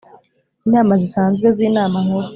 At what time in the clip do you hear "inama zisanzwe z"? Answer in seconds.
0.67-1.57